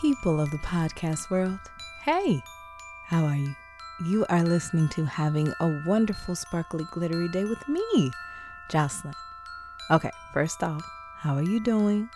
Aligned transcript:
people 0.00 0.40
of 0.40 0.48
the 0.52 0.58
podcast 0.58 1.28
world. 1.28 1.58
Hey, 2.02 2.40
how 3.06 3.24
are 3.24 3.34
you? 3.34 3.52
You 4.06 4.24
are 4.28 4.44
listening 4.44 4.88
to 4.90 5.04
Having 5.04 5.52
a 5.58 5.82
Wonderful, 5.84 6.36
Sparkly, 6.36 6.84
Glittery 6.92 7.26
Day 7.26 7.44
with 7.44 7.68
me, 7.68 8.12
Jocelyn. 8.70 9.14
Okay, 9.90 10.12
first 10.32 10.62
off, 10.62 10.88
how 11.16 11.34
are 11.34 11.42
you 11.42 11.58
doing? 11.58 12.08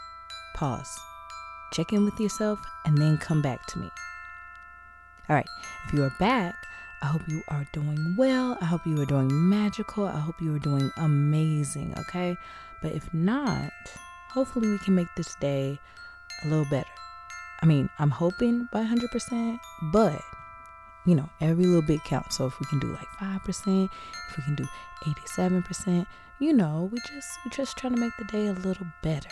Pause. 0.54 0.96
Check 1.72 1.92
in 1.92 2.04
with 2.04 2.20
yourself 2.20 2.60
and 2.84 2.96
then 2.96 3.18
come 3.18 3.42
back 3.42 3.66
to 3.66 3.80
me. 3.80 3.90
All 5.28 5.34
right, 5.34 5.48
if 5.84 5.92
you 5.92 6.04
are 6.04 6.14
back, 6.20 6.54
I 7.02 7.06
hope 7.06 7.22
you 7.26 7.42
are 7.48 7.66
doing 7.72 8.14
well. 8.16 8.58
I 8.60 8.66
hope 8.66 8.86
you 8.86 9.00
are 9.02 9.06
doing 9.06 9.28
magical. 9.48 10.06
I 10.06 10.20
hope 10.20 10.40
you 10.40 10.54
are 10.54 10.60
doing 10.60 10.92
amazing, 10.98 11.94
okay? 11.98 12.36
But 12.80 12.92
if 12.92 13.12
not, 13.12 13.72
hopefully 14.30 14.68
we 14.68 14.78
can 14.78 14.94
make 14.94 15.12
this 15.16 15.34
day 15.40 15.80
a 16.44 16.48
little 16.48 16.66
better. 16.70 16.86
I 17.62 17.66
mean, 17.66 17.88
I'm 17.98 18.10
hoping 18.10 18.68
by 18.72 18.84
100%, 18.84 19.60
but 19.92 20.20
you 21.04 21.14
know, 21.14 21.28
every 21.40 21.64
little 21.64 21.82
bit 21.82 22.04
counts. 22.04 22.36
So 22.36 22.46
if 22.46 22.58
we 22.60 22.66
can 22.66 22.78
do 22.78 22.92
like 22.92 23.08
5%, 23.20 23.88
if 24.28 24.36
we 24.36 24.44
can 24.44 24.54
do 24.54 24.66
87%, 25.04 26.06
you 26.38 26.52
know, 26.52 26.88
we 26.92 26.98
just 26.98 27.38
we 27.44 27.50
just 27.50 27.76
trying 27.76 27.94
to 27.94 28.00
make 28.00 28.16
the 28.18 28.24
day 28.24 28.48
a 28.48 28.52
little 28.52 28.86
better. 29.02 29.28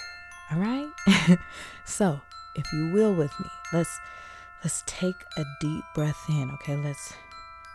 All 0.52 0.58
right? 0.58 0.88
so, 1.84 2.20
if 2.54 2.72
you 2.72 2.92
will 2.92 3.14
with 3.14 3.32
me, 3.40 3.46
let's 3.72 3.98
let's 4.62 4.82
take 4.86 5.16
a 5.36 5.44
deep 5.60 5.84
breath 5.94 6.24
in, 6.28 6.50
okay? 6.52 6.76
Let's 6.76 7.14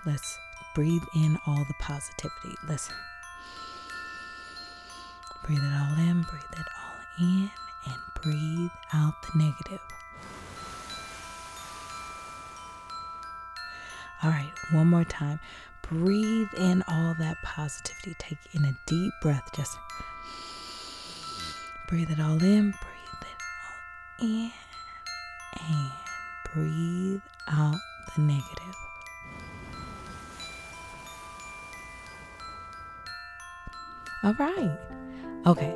let's 0.05 0.37
breathe 0.73 1.03
in 1.15 1.37
all 1.45 1.65
the 1.65 1.73
positivity. 1.79 2.55
Let's 2.67 2.89
breathe 5.45 5.59
it 5.59 5.73
all 5.73 5.97
in, 5.99 6.21
breathe 6.23 6.43
it 6.53 6.67
all 6.81 7.27
in, 7.27 7.49
and 7.87 7.97
breathe 8.21 8.71
out 8.93 9.15
the 9.21 9.37
negative. 9.37 9.81
All 14.25 14.31
right, 14.31 14.51
one 14.71 14.87
more 14.87 15.03
time. 15.03 15.39
Breathe 15.83 16.47
in 16.57 16.83
all 16.87 17.13
that 17.19 17.37
positivity. 17.43 18.15
Take 18.17 18.39
in 18.53 18.65
a 18.65 18.75
deep 18.87 19.13
breath. 19.21 19.47
Just 19.55 19.77
breathe 21.87 22.09
it 22.09 22.19
all 22.19 22.41
in, 22.43 22.71
breathe 22.71 23.21
it 23.21 23.37
all 24.19 24.27
in, 24.27 24.51
and 25.69 25.91
breathe 26.55 27.21
out 27.49 27.75
the 28.15 28.21
negative. 28.23 28.75
All 34.23 34.33
right. 34.39 34.79
Okay. 35.45 35.75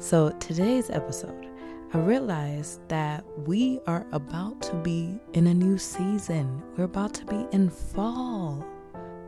So 0.00 0.28
today's 0.38 0.90
episode, 0.90 1.46
I 1.92 1.98
realized 1.98 2.80
that 2.88 3.24
we 3.46 3.78
are 3.86 4.04
about 4.10 4.60
to 4.62 4.74
be 4.74 5.20
in 5.34 5.46
a 5.46 5.54
new 5.54 5.78
season. 5.78 6.60
We're 6.76 6.84
about 6.84 7.14
to 7.14 7.24
be 7.26 7.46
in 7.52 7.70
fall. 7.70 8.66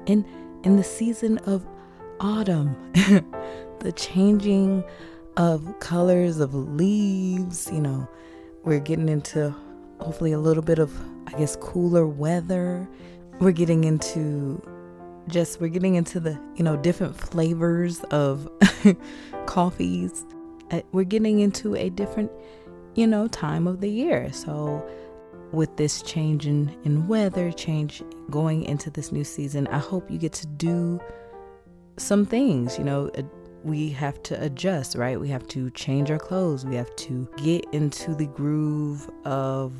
In 0.06 0.26
in 0.64 0.76
the 0.76 0.82
season 0.82 1.38
of 1.38 1.64
autumn. 2.18 2.76
the 3.78 3.92
changing 3.94 4.82
of 5.36 5.78
colors 5.78 6.40
of 6.40 6.52
leaves, 6.52 7.70
you 7.72 7.80
know, 7.80 8.08
we're 8.64 8.80
getting 8.80 9.08
into 9.08 9.54
hopefully 10.00 10.32
a 10.32 10.38
little 10.40 10.64
bit 10.64 10.80
of 10.80 10.92
I 11.28 11.38
guess 11.38 11.54
cooler 11.56 12.08
weather. 12.08 12.88
We're 13.38 13.52
getting 13.52 13.84
into 13.84 14.60
just 15.28 15.60
we're 15.60 15.68
getting 15.68 15.94
into 15.94 16.18
the 16.18 16.36
you 16.56 16.64
know 16.64 16.76
different 16.76 17.14
flavors 17.16 18.00
of 18.10 18.50
coffees 19.46 20.24
Uh, 20.70 20.82
we're 20.92 21.04
getting 21.04 21.40
into 21.40 21.74
a 21.74 21.90
different 21.90 22.30
you 22.94 23.06
know 23.06 23.28
time 23.28 23.66
of 23.66 23.80
the 23.80 23.90
year. 23.90 24.32
So 24.32 24.86
with 25.52 25.74
this 25.76 26.02
change 26.02 26.46
in, 26.46 26.76
in 26.84 27.08
weather 27.08 27.50
change 27.50 28.02
going 28.30 28.64
into 28.64 28.90
this 28.90 29.10
new 29.10 29.24
season 29.24 29.66
i 29.68 29.78
hope 29.78 30.10
you 30.10 30.18
get 30.18 30.30
to 30.30 30.46
do 30.46 31.00
some 31.96 32.26
things 32.26 32.76
you 32.76 32.84
know 32.84 33.10
uh, 33.16 33.22
we 33.64 33.90
have 33.90 34.22
to 34.22 34.42
adjust 34.42 34.94
right? 34.94 35.20
We 35.20 35.28
have 35.28 35.46
to 35.48 35.70
change 35.70 36.10
our 36.10 36.18
clothes. 36.18 36.64
We 36.64 36.76
have 36.76 36.94
to 36.96 37.28
get 37.36 37.64
into 37.72 38.14
the 38.14 38.26
groove 38.26 39.10
of 39.24 39.72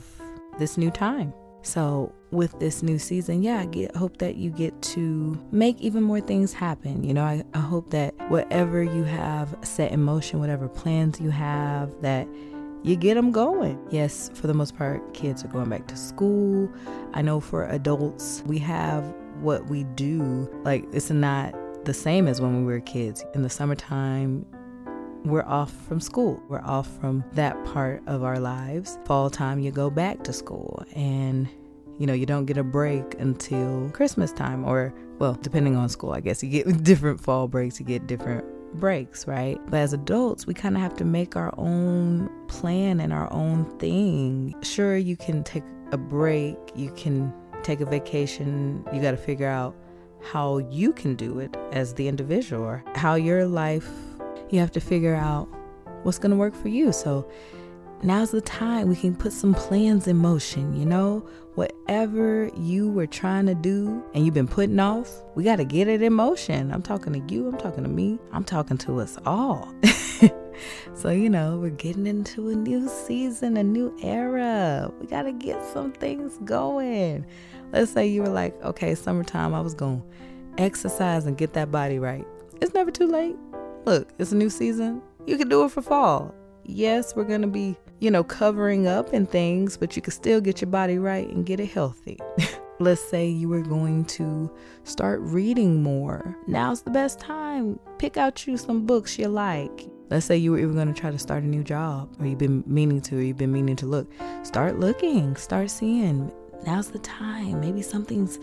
this 0.59 0.77
new 0.77 0.91
time 0.91 1.33
so 1.63 2.13
with 2.31 2.59
this 2.61 2.83
new 2.83 2.99
season, 2.99 3.43
yeah, 3.43 3.61
I 3.61 3.67
get, 3.67 3.95
hope 3.97 4.19
that 4.19 4.37
you 4.37 4.51
get 4.51 4.81
to 4.83 5.39
make 5.51 5.81
even 5.81 6.03
more 6.03 6.21
things 6.21 6.53
happen. 6.53 7.05
You 7.05 7.15
know, 7.15 7.25
I, 7.25 7.43
I 7.55 7.59
hope 7.59 7.91
that 7.91 8.15
whatever 8.31 8.83
you 8.83 9.05
have 9.05 9.57
set 9.63 9.93
in 9.93 10.03
motion, 10.03 10.41
whatever 10.41 10.69
plans 10.69 11.21
you 11.21 11.31
have, 11.31 11.91
that 12.03 12.29
you 12.83 12.97
get 12.97 13.15
them 13.15 13.33
going. 13.33 13.79
Yes, 13.91 14.31
for 14.35 14.47
the 14.47 14.55
most 14.55 14.77
part, 14.77 15.15
kids 15.15 15.45
are 15.45 15.49
going 15.49 15.69
back 15.69 15.89
to 15.89 15.97
school. 15.97 16.71
I 17.15 17.23
know 17.23 17.41
for 17.41 17.65
adults, 17.67 18.43
we 18.47 18.59
have 18.61 19.05
what 19.41 19.69
we 19.69 19.85
do. 19.85 20.49
Like, 20.65 20.85
it's 20.93 21.11
not 21.11 21.55
the 21.85 21.95
same 21.95 22.29
as 22.29 22.41
when 22.41 22.59
we 22.59 22.73
were 22.73 22.81
kids. 22.81 23.25
In 23.35 23.43
the 23.43 23.51
summertime, 23.51 24.47
we're 25.31 25.45
off 25.45 25.73
from 25.87 26.01
school. 26.01 26.43
We're 26.49 26.63
off 26.63 26.89
from 27.01 27.25
that 27.33 27.63
part 27.65 28.03
of 28.07 28.23
our 28.23 28.39
lives. 28.39 28.99
Fall 29.05 29.31
time, 29.31 29.61
you 29.61 29.71
go 29.71 29.91
back 29.91 30.25
to 30.25 30.33
school. 30.33 30.85
And 30.95 31.49
you 31.99 32.07
know, 32.07 32.13
you 32.13 32.27
don't 32.27 32.47
get 32.47 32.57
a 32.57 32.65
break 32.65 33.19
until 33.19 33.91
Christmas 33.91 34.33
time, 34.33 34.65
or, 34.65 34.95
well, 35.19 35.37
depending 35.43 35.77
on 35.77 35.89
school, 35.89 36.13
I 36.13 36.21
guess 36.21 36.43
you 36.43 36.49
get 36.49 36.83
different 36.85 37.21
fall 37.21 37.49
breaks, 37.49 37.81
you 37.81 37.87
get 37.87 38.07
different 38.07 38.45
breaks, 38.75 39.27
right? 39.27 39.59
But 39.67 39.79
as 39.79 39.93
adults, 39.93 40.47
we 40.47 40.55
kind 40.55 40.77
of 40.77 40.83
have 40.83 40.95
to 40.97 41.05
make 41.05 41.35
our 41.37 41.53
own 41.59 42.31
plan 42.47 43.01
and 43.01 43.13
our 43.13 43.33
own 43.33 43.65
thing. 43.79 44.55
Sure, 44.63 44.97
you 44.97 45.17
can 45.17 45.43
take 45.43 45.65
a 45.91 45.99
break, 45.99 46.57
you 46.77 46.91
can 46.93 47.33
take 47.63 47.81
a 47.81 47.87
vacation, 47.87 48.85
you 48.93 49.03
got 49.03 49.11
to 49.11 49.17
figure 49.17 49.49
out 49.49 49.75
how 50.23 50.59
you 50.59 50.93
can 50.93 51.15
do 51.15 51.41
it 51.41 51.57
as 51.73 51.95
the 51.95 52.07
individual, 52.07 52.81
how 52.95 53.15
your 53.15 53.47
life, 53.47 53.89
you 54.53 54.59
have 54.61 54.73
to 54.73 54.81
figure 54.81 55.15
out 55.15 55.49
what's 56.03 56.19
going 56.19 56.31
to 56.31 56.37
work 56.37 56.55
for 56.55 56.69
you. 56.69 56.93
So, 56.93 57.29
now's 58.03 58.31
the 58.31 58.41
time 58.41 58.89
we 58.89 58.97
can 58.97 59.15
put 59.15 59.33
some 59.33 59.55
plans 59.55 60.07
in 60.07 60.17
motion, 60.17 60.79
you 60.79 60.87
know? 60.87 61.27
Whatever 61.55 62.51
you 62.57 62.89
were 62.89 63.09
trying 63.09 63.47
to 63.47 63.55
do 63.55 64.05
and 64.15 64.25
you've 64.25 64.35
been 64.35 64.47
putting 64.47 64.79
off, 64.79 65.11
we 65.35 65.43
got 65.43 65.57
to 65.57 65.65
get 65.65 65.89
it 65.89 66.01
in 66.03 66.13
motion. 66.13 66.73
I'm 66.73 66.83
talking 66.83 67.13
to 67.13 67.35
you, 67.35 67.49
I'm 67.49 67.59
talking 67.59 67.83
to 67.83 67.91
me, 67.91 68.19
I'm 68.31 68.45
talking 68.45 68.79
to 68.79 69.01
us 69.01 69.19
all. 69.27 69.75
so, 70.95 71.11
you 71.11 71.29
know, 71.29 71.59
we're 71.59 71.71
getting 71.71 72.07
into 72.07 72.51
a 72.51 72.55
new 72.55 72.89
season, 72.89 73.57
a 73.57 73.65
new 73.65 73.93
era. 74.03 74.93
We 75.01 75.09
got 75.09 75.23
to 75.23 75.33
get 75.33 75.65
some 75.65 75.93
things 75.93 76.39
going. 76.45 77.27
Let's 77.73 77.91
say 77.91 78.07
you 78.07 78.23
were 78.23 78.29
like, 78.29 78.63
okay, 78.63 78.95
summertime, 78.95 79.53
I 79.53 79.61
was 79.61 79.75
going 79.75 80.01
to 80.01 80.63
exercise 80.63 81.27
and 81.27 81.37
get 81.37 81.55
that 81.55 81.73
body 81.73 81.99
right. 81.99 82.27
It's 82.61 82.73
never 82.73 82.93
too 82.93 83.09
late. 83.09 83.37
Look, 83.85 84.13
it's 84.19 84.33
a 84.33 84.37
new 84.37 84.51
season. 84.51 85.03
You 85.27 85.37
can 85.37 85.49
do 85.49 85.65
it 85.65 85.71
for 85.71 85.83
fall 85.83 86.35
yes, 86.69 87.17
we're 87.17 87.25
going 87.25 87.43
to 87.43 87.49
be, 87.49 87.77
you 87.99 88.11
know, 88.11 88.23
covering 88.23 88.87
up 88.87 89.13
and 89.13 89.29
things, 89.29 89.77
but 89.77 89.97
you 89.97 90.03
can 90.03 90.13
still 90.13 90.41
get 90.41 90.61
your 90.61 90.71
body 90.71 90.99
right 90.99 91.29
and 91.29 91.45
get 91.45 91.59
it 91.59 91.71
healthy. 91.71 92.19
Let's 92.81 93.03
say 93.03 93.27
you 93.27 93.49
were 93.49 93.63
going 93.63 94.05
to 94.05 94.55
start 94.85 95.21
reading 95.21 95.83
more. 95.83 96.37
Now's 96.47 96.83
the 96.83 96.93
best 96.93 97.19
time. 97.19 97.81
Pick 97.99 98.17
out 98.17 98.47
you 98.47 98.57
some 98.57 98.87
books 98.87 99.19
you 99.19 99.27
like. 99.27 99.89
Let's 100.11 100.27
say 100.27 100.37
you 100.37 100.53
were 100.53 100.59
even 100.59 100.75
going 100.75 100.93
to 100.93 100.99
try 100.99 101.11
to 101.11 101.19
start 101.19 101.43
a 101.43 101.47
new 101.47 101.65
job 101.65 102.15
or 102.21 102.27
you've 102.27 102.39
been 102.39 102.63
meaning 102.67 103.01
to, 103.03 103.19
or 103.19 103.21
you've 103.21 103.37
been 103.37 103.53
meaning 103.53 103.77
to 103.77 103.87
look. 103.87 104.11
Start 104.45 104.79
looking, 104.79 105.35
start 105.35 105.71
seeing. 105.71 106.33
Now's 106.65 106.91
the 106.91 107.01
time. 107.01 107.61
Maybe 107.61 107.83
something's 107.83 108.39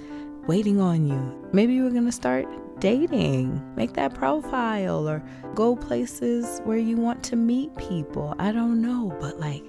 waiting 0.47 0.81
on 0.81 1.07
you. 1.07 1.49
Maybe 1.53 1.73
you 1.73 1.83
were 1.83 1.89
going 1.89 2.05
to 2.05 2.11
start 2.11 2.45
dating, 2.79 3.61
make 3.75 3.93
that 3.93 4.13
profile, 4.13 5.07
or 5.07 5.23
go 5.53 5.75
places 5.75 6.61
where 6.63 6.77
you 6.77 6.97
want 6.97 7.23
to 7.23 7.35
meet 7.35 7.75
people. 7.77 8.35
I 8.39 8.51
don't 8.51 8.81
know, 8.81 9.15
but 9.19 9.39
like 9.39 9.63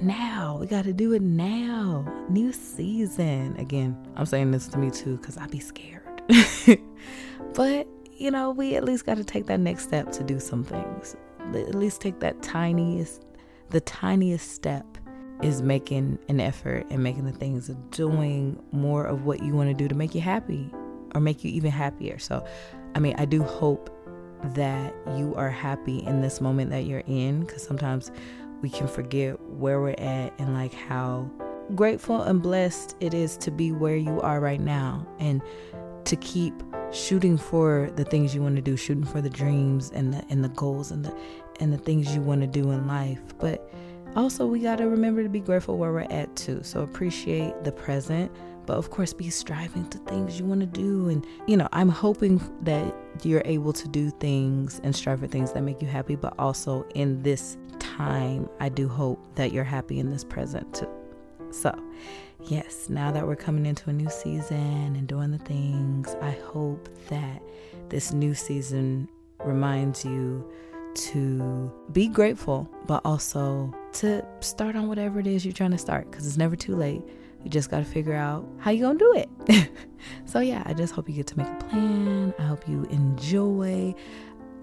now, 0.00 0.58
we 0.60 0.66
got 0.66 0.84
to 0.84 0.92
do 0.92 1.12
it 1.12 1.22
now. 1.22 2.06
New 2.28 2.52
season. 2.52 3.56
Again, 3.58 3.96
I'm 4.16 4.26
saying 4.26 4.52
this 4.52 4.68
to 4.68 4.78
me 4.78 4.90
too 4.90 5.16
because 5.16 5.36
I 5.36 5.46
be 5.48 5.58
scared. 5.58 6.04
but, 7.54 7.88
you 8.12 8.30
know, 8.30 8.50
we 8.50 8.76
at 8.76 8.84
least 8.84 9.06
got 9.06 9.16
to 9.16 9.24
take 9.24 9.46
that 9.46 9.58
next 9.58 9.84
step 9.84 10.12
to 10.12 10.22
do 10.22 10.38
some 10.38 10.62
things. 10.62 11.16
At 11.52 11.74
least 11.74 12.00
take 12.00 12.20
that 12.20 12.42
tiniest, 12.42 13.24
the 13.70 13.80
tiniest 13.80 14.52
step 14.52 14.86
is 15.42 15.62
making 15.62 16.18
an 16.28 16.40
effort 16.40 16.86
and 16.90 17.02
making 17.02 17.24
the 17.24 17.32
things 17.32 17.68
of 17.68 17.90
doing 17.90 18.60
more 18.72 19.04
of 19.04 19.24
what 19.24 19.42
you 19.42 19.54
want 19.54 19.68
to 19.68 19.74
do 19.74 19.88
to 19.88 19.94
make 19.94 20.14
you 20.14 20.20
happy 20.20 20.70
or 21.14 21.20
make 21.20 21.44
you 21.44 21.50
even 21.50 21.70
happier. 21.70 22.18
So, 22.18 22.44
I 22.94 22.98
mean, 22.98 23.14
I 23.18 23.24
do 23.24 23.42
hope 23.42 23.94
that 24.54 24.94
you 25.16 25.34
are 25.34 25.50
happy 25.50 25.98
in 25.98 26.20
this 26.20 26.40
moment 26.40 26.70
that 26.70 26.84
you're 26.84 27.02
in 27.06 27.40
because 27.40 27.62
sometimes 27.62 28.10
we 28.62 28.70
can 28.70 28.86
forget 28.86 29.40
where 29.40 29.80
we're 29.80 29.94
at 29.98 30.32
and 30.38 30.54
like 30.54 30.72
how 30.72 31.28
grateful 31.74 32.22
and 32.22 32.40
blessed 32.40 32.96
it 33.00 33.14
is 33.14 33.36
to 33.36 33.50
be 33.50 33.72
where 33.72 33.96
you 33.96 34.20
are 34.20 34.40
right 34.40 34.60
now 34.60 35.06
and 35.18 35.42
to 36.04 36.16
keep 36.16 36.54
shooting 36.92 37.36
for 37.36 37.90
the 37.96 38.04
things 38.04 38.34
you 38.34 38.40
want 38.40 38.56
to 38.56 38.62
do 38.62 38.76
shooting 38.76 39.04
for 39.04 39.20
the 39.20 39.28
dreams 39.28 39.90
and 39.90 40.14
the 40.14 40.24
and 40.30 40.42
the 40.42 40.48
goals 40.50 40.90
and 40.90 41.04
the 41.04 41.14
and 41.60 41.72
the 41.72 41.78
things 41.78 42.14
you 42.14 42.22
want 42.22 42.40
to 42.40 42.46
do 42.46 42.70
in 42.70 42.86
life 42.86 43.20
but 43.38 43.70
also 44.16 44.46
we 44.46 44.60
got 44.60 44.76
to 44.78 44.88
remember 44.88 45.22
to 45.22 45.28
be 45.28 45.40
grateful 45.40 45.78
where 45.78 45.92
we're 45.92 46.00
at 46.10 46.34
too. 46.36 46.60
So 46.62 46.82
appreciate 46.82 47.64
the 47.64 47.72
present, 47.72 48.30
but 48.68 48.76
of 48.76 48.90
course 48.90 49.14
be 49.14 49.30
striving 49.30 49.88
to 49.88 49.96
things 50.00 50.38
you 50.38 50.44
want 50.44 50.60
to 50.60 50.66
do 50.66 51.08
and 51.08 51.26
you 51.46 51.56
know, 51.56 51.66
I'm 51.72 51.88
hoping 51.88 52.38
that 52.64 52.94
you're 53.24 53.40
able 53.46 53.72
to 53.72 53.88
do 53.88 54.10
things 54.10 54.78
and 54.84 54.94
strive 54.94 55.20
for 55.20 55.26
things 55.26 55.52
that 55.52 55.62
make 55.62 55.80
you 55.80 55.88
happy, 55.88 56.16
but 56.16 56.34
also 56.38 56.86
in 56.94 57.22
this 57.22 57.56
time, 57.78 58.46
I 58.60 58.68
do 58.68 58.86
hope 58.86 59.18
that 59.36 59.52
you're 59.52 59.64
happy 59.64 59.98
in 59.98 60.10
this 60.10 60.22
present 60.22 60.74
too. 60.74 60.88
So, 61.50 61.74
yes, 62.44 62.90
now 62.90 63.10
that 63.10 63.26
we're 63.26 63.36
coming 63.36 63.64
into 63.64 63.88
a 63.88 63.92
new 63.94 64.10
season 64.10 64.94
and 64.94 65.08
doing 65.08 65.30
the 65.30 65.38
things, 65.38 66.14
I 66.20 66.32
hope 66.52 66.90
that 67.08 67.42
this 67.88 68.12
new 68.12 68.34
season 68.34 69.08
reminds 69.38 70.04
you 70.04 70.46
to 70.94 71.72
be 71.92 72.08
grateful, 72.08 72.68
but 72.86 73.00
also 73.06 73.72
to 73.94 74.22
start 74.40 74.76
on 74.76 74.88
whatever 74.88 75.20
it 75.20 75.26
is 75.26 75.46
you're 75.46 75.54
trying 75.54 75.70
to 75.70 75.78
start 75.78 76.10
because 76.10 76.26
it's 76.26 76.36
never 76.36 76.54
too 76.54 76.76
late. 76.76 77.02
You 77.48 77.52
just 77.52 77.70
got 77.70 77.78
to 77.78 77.84
figure 77.86 78.12
out 78.12 78.46
how 78.58 78.72
you're 78.72 78.92
going 78.92 78.98
to 78.98 79.24
do 79.46 79.56
it. 79.56 79.70
so, 80.26 80.40
yeah, 80.40 80.62
I 80.66 80.74
just 80.74 80.94
hope 80.94 81.08
you 81.08 81.14
get 81.14 81.26
to 81.28 81.38
make 81.38 81.46
a 81.46 81.64
plan. 81.64 82.34
I 82.38 82.42
hope 82.42 82.68
you 82.68 82.84
enjoy. 82.90 83.94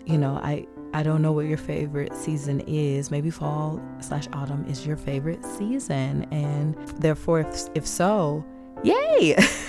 You 0.05 0.19
know, 0.19 0.35
I 0.35 0.67
I 0.93 1.01
don't 1.01 1.23
know 1.23 1.31
what 1.31 1.47
your 1.47 1.57
favorite 1.57 2.13
season 2.13 2.59
is. 2.67 3.09
Maybe 3.09 3.31
fall 3.31 3.81
slash 4.01 4.27
autumn 4.33 4.65
is 4.69 4.85
your 4.85 4.97
favorite 4.97 5.43
season. 5.43 6.27
And 6.31 6.75
therefore, 6.99 7.39
if, 7.39 7.69
if 7.73 7.87
so, 7.87 8.45
yay! 8.83 9.33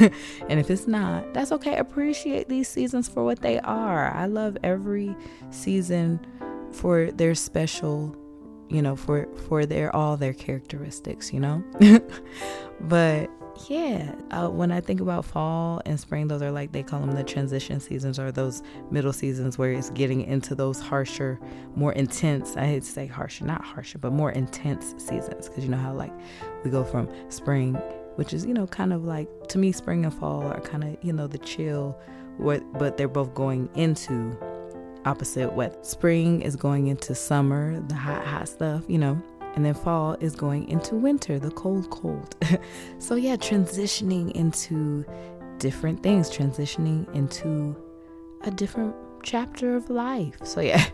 and 0.50 0.60
if 0.60 0.70
it's 0.70 0.86
not, 0.86 1.32
that's 1.32 1.52
okay. 1.52 1.78
Appreciate 1.78 2.50
these 2.50 2.68
seasons 2.68 3.08
for 3.08 3.24
what 3.24 3.40
they 3.40 3.58
are. 3.60 4.12
I 4.12 4.26
love 4.26 4.58
every 4.62 5.16
season 5.48 6.20
for 6.70 7.10
their 7.12 7.34
special, 7.34 8.14
you 8.68 8.82
know, 8.82 8.96
for 8.96 9.28
for 9.48 9.66
their 9.66 9.94
all 9.94 10.16
their 10.16 10.32
characteristics, 10.32 11.32
you 11.32 11.40
know. 11.40 11.62
but 12.80 13.30
yeah, 13.68 14.14
uh, 14.30 14.48
when 14.48 14.70
I 14.70 14.80
think 14.80 15.00
about 15.00 15.24
fall 15.24 15.80
and 15.86 15.98
spring, 15.98 16.28
those 16.28 16.42
are 16.42 16.50
like 16.50 16.72
they 16.72 16.82
call 16.82 17.00
them 17.00 17.12
the 17.12 17.24
transition 17.24 17.80
seasons 17.80 18.18
or 18.18 18.30
those 18.30 18.62
middle 18.90 19.12
seasons 19.12 19.56
where 19.56 19.72
it's 19.72 19.90
getting 19.90 20.22
into 20.22 20.54
those 20.54 20.80
harsher, 20.80 21.40
more 21.74 21.92
intense. 21.92 22.56
I 22.56 22.66
hate 22.66 22.82
to 22.82 22.88
say 22.88 23.06
harsher, 23.06 23.44
not 23.44 23.64
harsher, 23.64 23.98
but 23.98 24.12
more 24.12 24.30
intense 24.30 24.94
seasons 24.98 25.48
because 25.48 25.64
you 25.64 25.70
know 25.70 25.78
how 25.78 25.94
like 25.94 26.12
we 26.64 26.70
go 26.70 26.84
from 26.84 27.08
spring, 27.30 27.74
which 28.16 28.32
is 28.32 28.44
you 28.44 28.54
know 28.54 28.66
kind 28.66 28.92
of 28.92 29.04
like 29.04 29.28
to 29.48 29.58
me, 29.58 29.72
spring 29.72 30.04
and 30.04 30.14
fall 30.14 30.42
are 30.42 30.60
kind 30.60 30.84
of 30.84 30.96
you 31.02 31.12
know 31.12 31.26
the 31.26 31.38
chill, 31.38 31.98
what 32.36 32.60
but 32.78 32.96
they're 32.96 33.08
both 33.08 33.34
going 33.34 33.68
into 33.74 34.36
opposite 35.06 35.52
weather. 35.52 35.78
Spring 35.82 36.42
is 36.42 36.56
going 36.56 36.88
into 36.88 37.14
summer, 37.14 37.80
the 37.80 37.94
hot 37.94 38.26
hot 38.26 38.48
stuff, 38.48 38.84
you 38.88 38.98
know 38.98 39.22
and 39.56 39.64
then 39.64 39.74
fall 39.74 40.16
is 40.20 40.36
going 40.36 40.68
into 40.68 40.94
winter, 40.94 41.38
the 41.38 41.50
cold, 41.50 41.90
cold. 41.90 42.36
so, 42.98 43.14
yeah, 43.14 43.36
transitioning 43.36 44.30
into 44.32 45.04
different 45.58 46.02
things, 46.02 46.30
transitioning 46.30 47.12
into 47.14 47.74
a 48.42 48.50
different 48.50 48.94
chapter 49.22 49.74
of 49.74 49.88
life. 49.88 50.36
So, 50.44 50.60
yeah. 50.60 50.86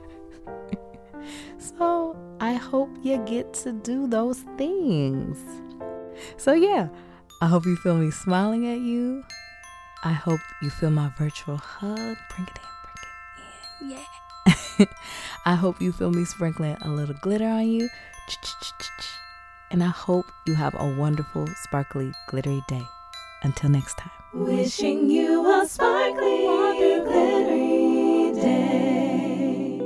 so, 1.59 2.17
I 2.41 2.55
hope 2.55 2.89
you 3.03 3.19
get 3.27 3.53
to 3.55 3.73
do 3.73 4.07
those 4.07 4.45
things. 4.57 5.39
So, 6.37 6.53
yeah, 6.53 6.89
I 7.41 7.49
hope 7.49 7.67
you 7.67 7.75
feel 7.77 7.97
me 7.97 8.13
smiling 8.13 8.69
at 8.69 8.79
you. 8.79 9.25
I 10.05 10.13
hope 10.13 10.41
you 10.63 10.71
feel 10.71 10.91
my 10.91 11.11
virtual 11.19 11.57
hug. 11.57 11.97
Bring 11.97 12.07
it 12.07 12.09
in, 12.09 12.17
bring 12.37 12.47
it 12.47 12.59
in. 12.63 12.72
Yeah. 13.83 14.87
I 15.45 15.55
hope 15.55 15.81
you 15.81 15.93
feel 15.93 16.11
me 16.11 16.25
sprinkling 16.25 16.77
a 16.83 16.89
little 16.89 17.17
glitter 17.21 17.47
on 17.49 17.69
you. 17.69 17.89
And 19.71 19.83
I 19.83 19.89
hope 19.89 20.27
you 20.47 20.55
have 20.55 20.75
a 20.79 20.87
wonderful, 20.99 21.49
sparkly, 21.63 22.13
glittery 22.29 22.63
day. 22.69 22.83
Until 23.43 23.71
next 23.71 23.97
time. 23.97 24.13
Wishing 24.35 25.09
you 25.11 25.51
a 25.51 25.67
sparkly, 25.67 26.45
wonder, 26.45 27.05
glittery 27.05 28.33
day. 28.41 29.81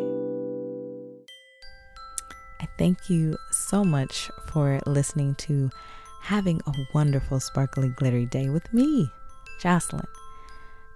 I 2.61 2.69
thank 2.79 3.09
you 3.09 3.37
so 3.53 3.85
much 3.85 4.29
for 4.49 4.81
listening 4.87 5.37
to 5.37 5.71
Having 6.23 6.63
a 6.67 6.73
Wonderful, 6.93 7.39
Sparkly, 7.39 7.91
Glittery 7.91 8.27
Day 8.27 8.49
with 8.49 8.75
me, 8.75 9.09
Jocelyn. 9.61 10.09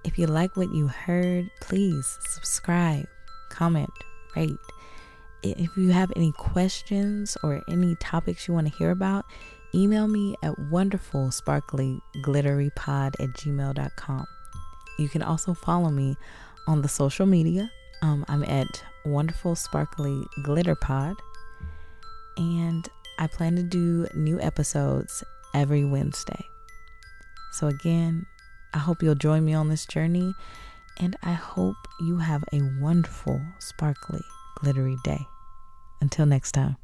If 0.05 0.19
you 0.19 0.26
like 0.26 0.56
what 0.56 0.73
you 0.73 0.88
heard, 0.88 1.50
please 1.61 2.19
subscribe, 2.23 3.06
comment, 3.50 3.91
rate 4.35 4.58
if 5.43 5.76
you 5.76 5.91
have 5.91 6.11
any 6.17 6.32
questions 6.32 7.37
or 7.43 7.61
any 7.69 7.97
topics 7.97 8.49
you 8.49 8.55
want 8.55 8.67
to 8.67 8.73
hear 8.76 8.91
about, 8.91 9.26
email 9.75 10.08
me 10.08 10.35
at 10.43 10.56
wonderfulsparklyglitterypod 10.56 13.14
at 13.19 13.29
gmail.com. 13.31 14.26
You 14.99 15.08
can 15.08 15.23
also 15.23 15.55
follow 15.55 15.88
me 15.91 16.17
on 16.67 16.82
the 16.82 16.88
social 16.88 17.25
media. 17.26 17.70
Um, 18.03 18.25
I'm 18.29 18.43
at 18.44 18.85
Wonderful 19.05 19.56
Sparkly 19.56 20.25
Glitter 20.43 20.75
Pod. 20.75 21.17
And 22.37 22.87
I 23.19 23.26
plan 23.26 23.56
to 23.56 23.62
do 23.62 24.06
new 24.14 24.38
episodes 24.41 25.25
every 25.55 25.85
Wednesday. 25.85 26.46
So, 27.53 27.67
again, 27.67 28.26
I 28.72 28.78
hope 28.78 29.02
you'll 29.02 29.14
join 29.14 29.44
me 29.44 29.55
on 29.55 29.69
this 29.69 29.87
journey. 29.87 30.34
And 30.99 31.17
I 31.22 31.32
hope 31.32 31.76
you 32.00 32.19
have 32.19 32.44
a 32.52 32.61
wonderful, 32.81 33.40
sparkly, 33.58 34.20
glittery 34.56 34.96
day. 35.02 35.26
Until 36.00 36.26
next 36.26 36.52
time. 36.52 36.76